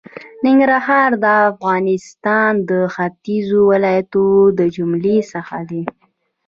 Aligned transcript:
ننګرهار 0.45 1.11
د 1.23 1.25
افغانستان 1.49 2.51
د 2.69 2.71
ختېځو 2.93 3.59
ولایتونو 3.71 4.53
د 4.57 4.59
جملې 4.75 5.17
څخه 5.33 5.57
دی. 5.69 5.83